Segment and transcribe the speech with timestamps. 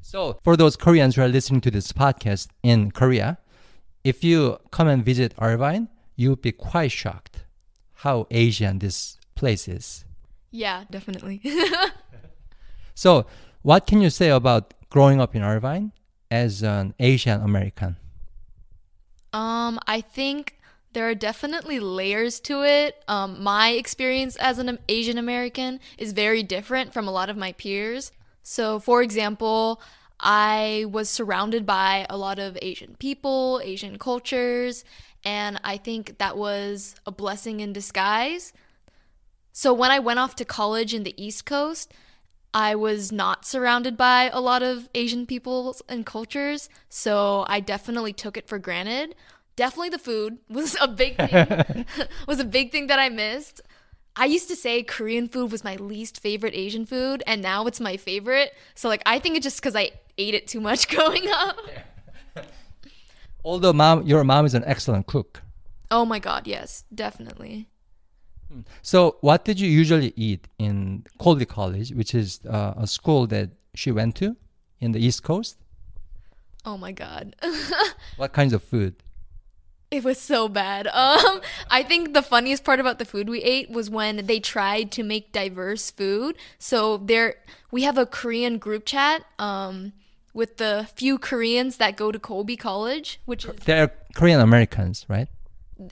[0.00, 3.38] So, for those Koreans who are listening to this podcast in Korea,
[4.04, 7.44] if you come and visit Irvine, you would be quite shocked
[8.02, 10.04] how Asian this place is.
[10.50, 11.40] Yeah, definitely.
[13.00, 13.24] So,
[13.62, 15.92] what can you say about growing up in Irvine
[16.30, 17.96] as an Asian American?
[19.32, 20.58] Um, I think
[20.92, 23.02] there are definitely layers to it.
[23.08, 27.52] Um, my experience as an Asian American is very different from a lot of my
[27.52, 28.12] peers.
[28.42, 29.80] So, for example,
[30.20, 34.84] I was surrounded by a lot of Asian people, Asian cultures,
[35.24, 38.52] and I think that was a blessing in disguise.
[39.52, 41.92] So, when I went off to college in the East Coast,
[42.52, 48.12] I was not surrounded by a lot of Asian people and cultures, so I definitely
[48.12, 49.14] took it for granted.
[49.56, 51.86] Definitely the food was a big thing.
[52.26, 53.60] was a big thing that I missed.
[54.16, 57.80] I used to say Korean food was my least favorite Asian food, and now it's
[57.80, 58.52] my favorite.
[58.74, 61.56] So like I think it's just because I ate it too much growing up.
[63.44, 65.42] Although mom, your mom is an excellent cook.
[65.90, 67.68] Oh my god, yes, definitely.
[68.82, 73.50] So, what did you usually eat in Colby College, which is uh, a school that
[73.74, 74.36] she went to
[74.80, 75.56] in the East Coast?
[76.64, 77.36] Oh my god.
[78.16, 78.96] What kinds of food?
[79.90, 80.88] It was so bad.
[81.00, 81.40] Um,
[81.70, 85.02] I think the funniest part about the food we ate was when they tried to
[85.02, 86.36] make diverse food.
[86.58, 87.36] So there,
[87.70, 89.92] we have a Korean group chat um,
[90.34, 95.28] with the few Koreans that go to Colby College, which is They're Korean Americans, right?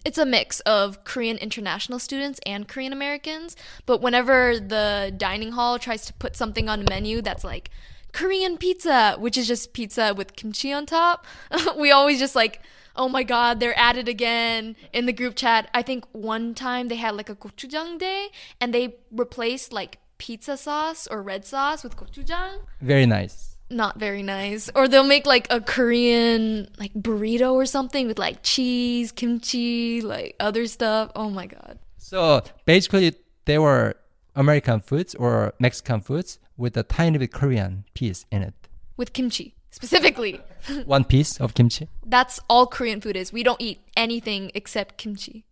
[0.04, 3.56] it's a mix of Korean international students and Korean Americans.
[3.86, 7.70] But whenever the dining hall tries to put something on a menu that's like
[8.12, 11.26] Korean pizza, which is just pizza with kimchi on top,
[11.76, 12.60] we always just like,
[12.98, 15.70] oh my god, they're at it again in the group chat.
[15.72, 18.28] I think one time they had like a gochujang day
[18.60, 23.56] and they replaced like pizza sauce or red sauce with gochujang Very nice.
[23.70, 24.68] not very nice.
[24.74, 30.34] Or they'll make like a Korean like burrito or something with like cheese, kimchi, like
[30.40, 31.12] other stuff.
[31.14, 31.78] Oh my god.
[31.98, 33.94] So basically, they were
[34.34, 38.54] American foods or Mexican foods with a tiny bit Korean piece in it.
[38.96, 40.40] With kimchi specifically.
[40.84, 41.88] One piece of kimchi.
[42.04, 43.32] That's all Korean food is.
[43.32, 45.44] We don't eat anything except kimchi.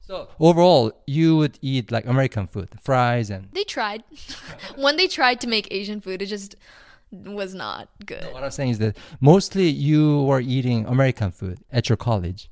[0.00, 3.48] So overall, you would eat like American food, fries and.
[3.52, 4.04] They tried.
[4.76, 6.54] when they tried to make Asian food, it just
[7.10, 8.24] was not good.
[8.32, 12.48] What I'm saying is that mostly you were eating American food at your college.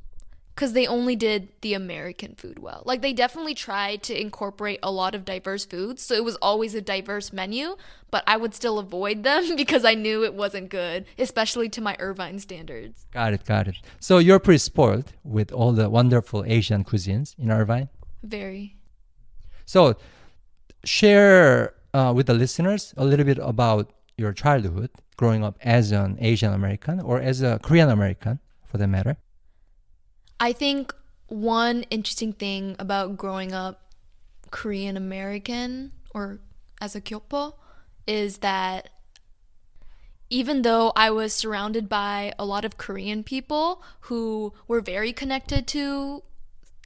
[0.54, 2.82] Because they only did the American food well.
[2.84, 6.75] Like they definitely tried to incorporate a lot of diverse foods, so it was always
[6.75, 7.76] a diverse menu,
[8.10, 11.97] but I would still avoid them because I knew it wasn't good, especially to my
[11.98, 13.06] Irvine standards.
[13.12, 13.76] Got it, got it.
[13.98, 17.88] So you're pretty spoiled with all the wonderful Asian cuisines in Irvine.
[18.22, 18.76] Very.
[19.66, 19.97] So
[20.84, 26.16] share uh, with the listeners a little bit about your childhood growing up as an
[26.21, 29.16] Asian American or as a Korean American for that matter.
[30.41, 30.95] I think
[31.28, 33.92] one interesting thing about growing up
[34.51, 36.41] Korean American or
[36.81, 37.54] as a Kyopo
[38.07, 38.91] is that
[40.31, 45.66] even though I was surrounded by a lot of Korean people who were very connected
[45.69, 46.22] to,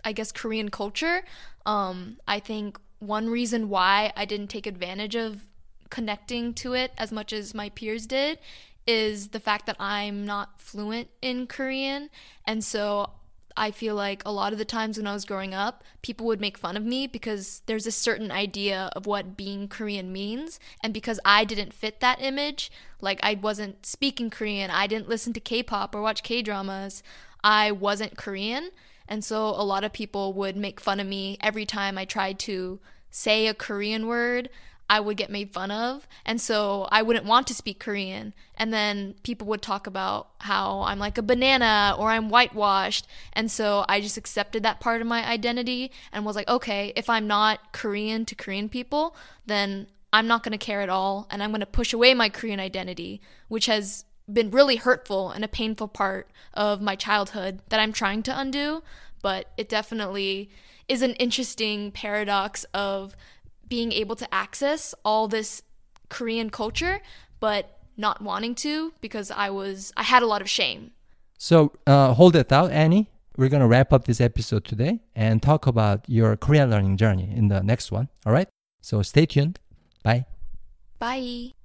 [0.05, 1.23] I guess, Korean culture,
[1.65, 5.47] um, I think one reason why I didn't take advantage of
[5.91, 8.39] connecting to it as much as my peers did
[8.87, 12.11] is the fact that I'm not fluent in Korean.
[12.47, 13.11] And so
[13.58, 16.40] I feel like a lot of the times when I was growing up, people would
[16.40, 20.60] make fun of me because there's a certain idea of what being Korean means.
[20.82, 22.70] And because I didn't fit that image,
[23.00, 27.02] like I wasn't speaking Korean, I didn't listen to K pop or watch K dramas,
[27.43, 28.70] I wasn't Korean.
[29.08, 32.38] And so a lot of people would make fun of me every time I tried
[32.40, 32.78] to
[33.10, 34.50] say a Korean word.
[34.90, 36.06] I would get made fun of.
[36.25, 38.32] And so I wouldn't want to speak Korean.
[38.56, 43.06] And then people would talk about how I'm like a banana or I'm whitewashed.
[43.32, 47.11] And so I just accepted that part of my identity and was like, okay, if
[47.11, 49.14] I'm not Korean to Korean people,
[49.46, 51.26] then I'm not going to care at all.
[51.31, 55.44] And I'm going to push away my Korean identity, which has been really hurtful and
[55.44, 58.82] a painful part of my childhood that I'm trying to undo.
[59.20, 60.49] But it definitely
[60.88, 63.14] is an interesting paradox of
[63.69, 65.62] being able to access all this
[66.09, 67.00] Korean culture,
[67.41, 70.93] but not wanting to because I was I had a lot of shame.
[71.38, 73.11] So uh, hold that thought, Annie.
[73.37, 77.49] We're gonna wrap up this episode today and talk about your Korean learning journey in
[77.49, 78.09] the next one.
[78.26, 78.49] All right.
[78.81, 79.61] So stay tuned.
[80.03, 80.26] Bye.
[80.99, 81.57] Bye.